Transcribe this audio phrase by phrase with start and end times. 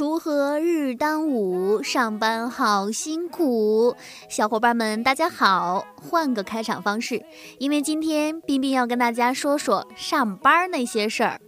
[0.00, 3.94] 锄禾日当午，上班好辛苦。
[4.30, 5.86] 小伙伴们，大家好！
[5.94, 7.22] 换个开场方式，
[7.58, 11.38] 因为今天冰冰要跟大家说说上班那些事儿。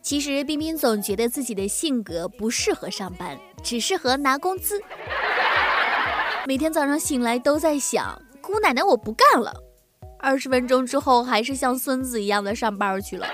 [0.00, 4.80] 其实冰冰总觉得自己的性格不适合上班，只适合拿工资。
[6.46, 9.52] 每天早上醒来都在想，姑奶奶我不干了。
[10.26, 13.28] 二十分钟之后，还是像孙子一样的上班去了。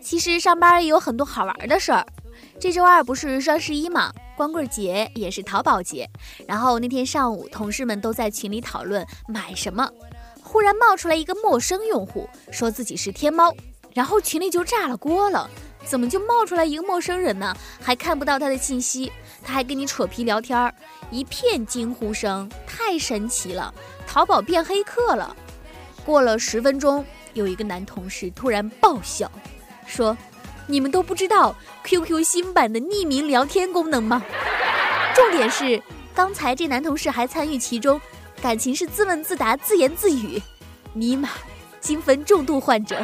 [0.00, 2.04] 其实上班也有很多好玩的事儿。
[2.58, 6.10] 这周二不是双十一嘛，光棍节也是淘宝节。
[6.48, 9.88] 然后那天上午，同事们都在群里讨论买什么，
[10.42, 13.54] 忽然冒出来一个陌生用户，说自己是天猫。
[13.94, 15.48] 然后群里就炸了锅了，
[15.88, 17.56] 怎么就冒出来一个陌生人呢？
[17.80, 19.10] 还看不到他的信息，
[19.42, 20.72] 他还跟你扯皮聊天儿，
[21.10, 23.72] 一片惊呼声，太神奇了！
[24.06, 25.34] 淘宝变黑客了。
[26.04, 29.32] 过了十分钟，有一个男同事突然爆笑，
[29.86, 30.14] 说
[30.68, 34.22] ：“你们都不知道 QQ 新版的匿名聊天功能吗？
[35.14, 35.82] 重点是，
[36.14, 37.98] 刚才这男同事还参与其中，
[38.42, 40.42] 感情是自问自答、自言自语。
[40.92, 41.30] 尼玛，
[41.80, 42.94] 精分重度患者。”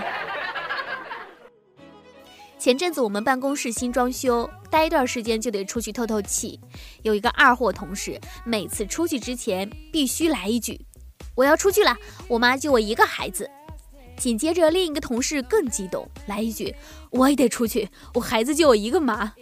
[2.64, 6.58] 前阵子我们办公室新装修，待一段时间就得出去透透气。
[7.02, 10.80] 有一个二货同事，每次出去之前必须来一句
[11.36, 11.94] ：“我要出去了，
[12.26, 13.50] 我妈就我一个孩子。”
[14.16, 16.74] 紧接着另一个同事更激动，来一句
[17.12, 19.34] ：“我也得出去，我孩子就我一个妈。”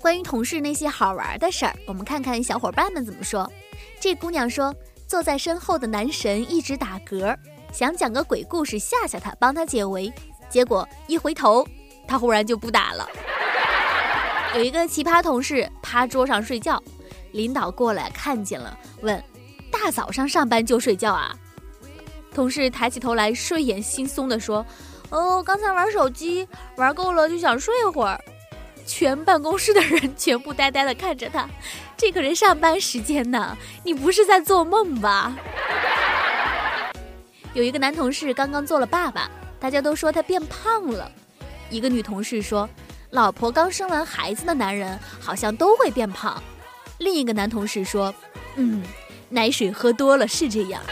[0.00, 3.52] 关于同事那些好玩的事儿，我们看看小伙伴们怎么说。
[3.98, 4.72] 这姑娘说
[5.08, 7.36] ：“坐在身后的男神一直打嗝，
[7.72, 10.12] 想讲个鬼故事吓吓他，帮他解围。”
[10.48, 11.66] 结果一回头，
[12.06, 13.08] 他忽然就不打了。
[14.54, 16.82] 有一个奇葩同事趴桌上睡觉，
[17.32, 19.22] 领导过来看见了，问
[19.70, 21.36] ：“大早上上班就睡觉啊？”
[22.34, 24.64] 同事抬起头来，睡眼惺忪地说
[25.10, 28.18] ：“哦，刚才玩手机玩够了，就想睡会儿。”
[28.86, 31.46] 全办公室的人全部呆呆地看着他，
[31.94, 33.54] 这个人上班时间呢，
[33.84, 35.36] 你不是在做梦吧？
[37.52, 39.30] 有一个男同事刚刚做了爸爸。
[39.60, 41.10] 大家都说他变胖了，
[41.68, 42.68] 一个女同事说，
[43.10, 46.42] 老婆刚生完孩子的男人好像都会变胖。
[46.98, 48.14] 另一个男同事说，
[48.56, 48.82] 嗯，
[49.28, 50.82] 奶水喝多了是这样。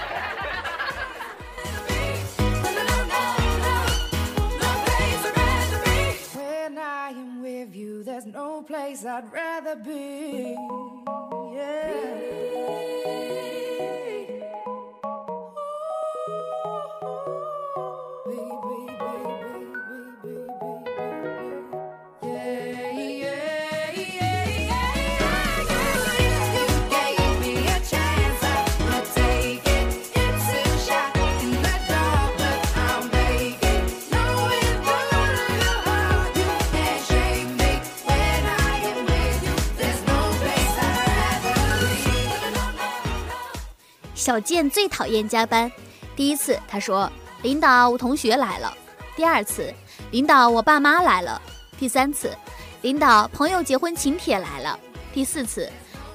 [44.16, 45.70] 小健最讨厌加班。
[46.16, 47.12] 第一次，他说
[47.42, 48.74] ：“领导，我同学来了。”
[49.14, 49.72] 第二次，
[50.10, 51.40] 领导，我爸妈来了。
[51.78, 52.34] 第三次，
[52.80, 54.80] 领导，朋友结婚请帖来了。
[55.12, 55.70] 第四次，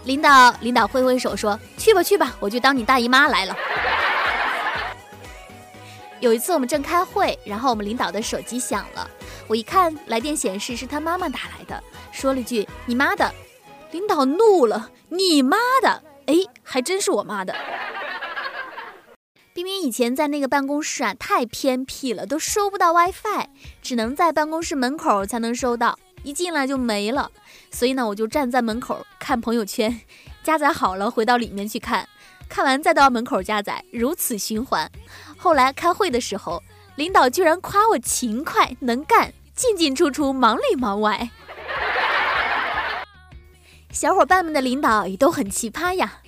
[0.05, 3.55] 领导，领导挥挥手说：“去吧去吧，我就当你大姨妈来了。”
[6.19, 9.07] 有一次我们正开会，然后我们领导的手机响了，
[9.47, 13.31] 我一看来电显示是他妈妈打来的，说了句：“你妈的！”
[13.91, 16.33] 领导怒了：“你妈的！”哎，
[16.63, 17.55] 还真是我妈的。
[19.53, 23.47] 冰冰以前在那个办公室啊，太偏僻了，都收不到 WiFi，
[23.81, 27.29] 只能在办公室门口才能收到，一进来就没了。
[27.69, 29.99] 所以呢，我就站在门口看朋友圈，
[30.41, 32.07] 加载好了回到里面去看，
[32.47, 34.89] 看完再到门口加载，如此循环。
[35.35, 36.63] 后来开会的时候，
[36.95, 41.29] 领导居然夸我勤快能干，进进出出，忙里忙外。
[43.91, 46.19] 小伙伴们的领导也都很奇葩呀。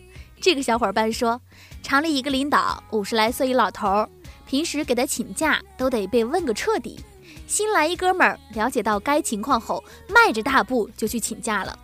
[0.44, 1.42] 这个小伙伴说。
[1.82, 4.08] 厂里一个领导，五十来岁一老头，
[4.46, 7.00] 平时给他请假都得被问个彻底。
[7.46, 11.78] 新来一哥们儿了解到该情况后，迈着大步就去请假了。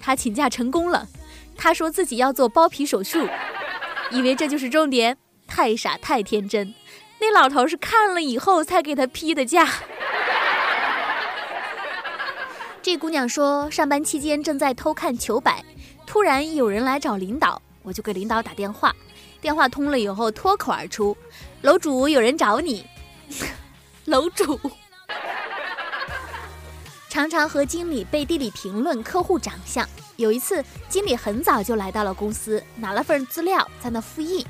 [0.00, 1.06] 他请假成功了，
[1.56, 3.28] 他说自己要做包皮手术，
[4.10, 5.16] 以为这就是重点，
[5.46, 6.74] 太傻太天真。
[7.20, 9.68] 那老头是看了以后才给他批的假。
[12.82, 15.64] 这姑娘说，上班期间正在偷看糗百，
[16.06, 18.94] 突然有人来找领导，我就给领导打电话。
[19.40, 21.16] 电话通了以后，脱口而出
[21.62, 22.86] ：“楼主，有人找你。
[24.04, 24.60] ”楼主
[27.08, 29.88] 常常和经理背地里评论客户长相。
[30.16, 34.44] 有一次，经理很早就来到了公司，拿了份资料在那复印。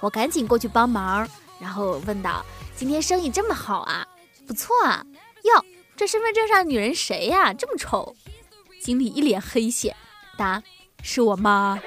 [0.00, 1.26] 我赶紧过去帮忙，
[1.58, 2.44] 然后问道
[2.76, 4.06] ：“今天生意这么好啊？
[4.46, 5.06] 不错啊。
[5.44, 5.64] 哟，
[5.96, 7.54] 这身份证上女人谁呀？
[7.54, 8.14] 这么丑？”
[8.82, 9.96] 经理一脸黑线，
[10.36, 10.62] 答
[11.02, 11.80] ：“是我妈。”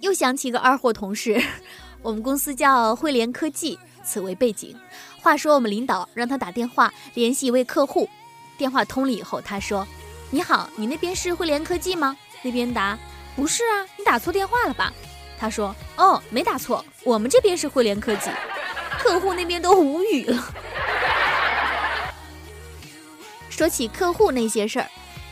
[0.00, 1.42] 又想起个二货同事，
[2.02, 4.76] 我们公司叫汇联科技，此为背景。
[5.20, 8.08] 话说我们领导让他打电话联系一位客户，
[8.56, 9.86] 电话通了以后，他说
[10.30, 12.96] ：“你好，你那边是汇联科技吗？”那边答
[13.34, 14.92] ：“不是啊，你打错电话了吧？”
[15.38, 18.30] 他说：“哦，没打错，我们这边是汇联科技。
[18.98, 20.54] ”客户那边都无语了。
[23.50, 24.88] 说起客户那些事儿，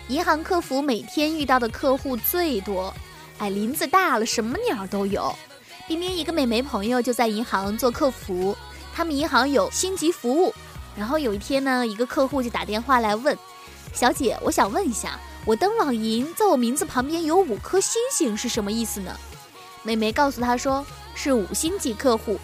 [0.08, 2.92] 银行客服每天遇到的客户最多。
[3.38, 5.34] 哎，林子大了，什么鸟都有。
[5.86, 8.56] 冰冰一个美眉朋友就在银行做客服，
[8.94, 10.54] 他们银行有星级服务。
[10.96, 13.36] 然后有一天呢，一个客户就打电话来问
[13.92, 19.14] ：“小姐，我想问一下，我登网银，在我名字旁边有五颗星星是什么意思呢？”
[19.84, 20.84] 美眉告诉他说
[21.14, 22.40] ：“是五星级客户。”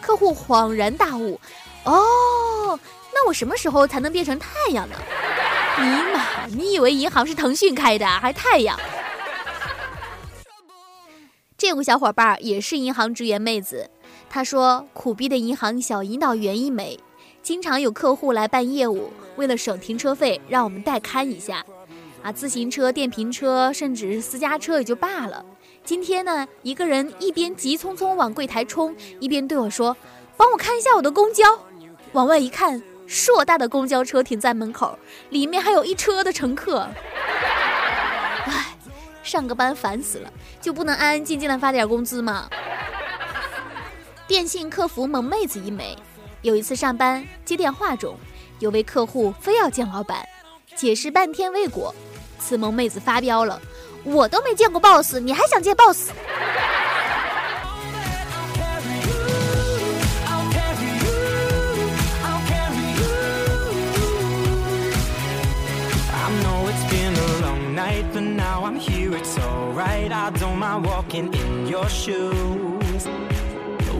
[0.00, 1.40] 客户恍然大悟
[1.84, 2.78] ：“哦，
[3.14, 4.94] 那我什么时候才能变成太阳呢？”
[5.80, 8.78] 尼玛，你以为银行是腾讯开的，还太阳？
[11.56, 13.88] 这有个小伙伴也是银行职员妹子，
[14.28, 16.98] 她说苦逼的银行小引导员一枚，
[17.42, 21.64] 经常有客户来办业务，为了省停车费，让我们代看一下。
[22.22, 25.44] 啊，自行车、电瓶车，甚至是私家车也就罢了。
[25.84, 29.96] 今天呢，一个人一边急匆匆往柜台冲，一边对我说
[30.36, 31.44] ：“帮我看一下我的公交。”
[32.12, 34.98] 往外一看，硕大的公交车停在门口，
[35.30, 36.88] 里面还有一车的乘客。
[39.24, 42.48] 上个班烦死了，就不能安安静静的发点工资吗？
[44.28, 45.96] 电信客服萌妹子一枚，
[46.42, 48.16] 有一次上班接电话中，
[48.58, 50.24] 有位客户非要见老板，
[50.76, 51.94] 解释半天未果，
[52.38, 53.60] 此萌妹子发飙了，
[54.04, 56.10] 我都没见过 boss，你还想见 boss？
[68.12, 73.06] boss？I don't mind walking in your shoes.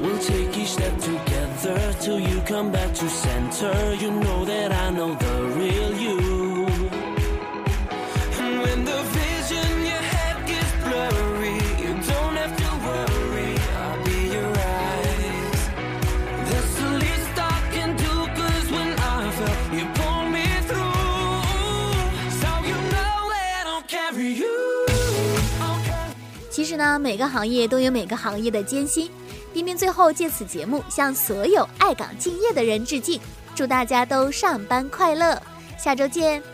[0.02, 3.94] We'll take each step together till you come back to center.
[3.94, 6.34] You know that I know the real you.
[27.04, 29.11] 每个行业都有每个行业的艰辛。
[29.52, 33.20] 冰冰最后借此节目向所有爱岗敬业的人致敬，
[33.54, 35.38] 祝大家都上班快乐，
[35.78, 36.53] 下周见。